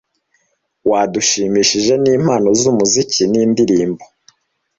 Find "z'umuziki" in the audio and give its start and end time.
2.59-3.21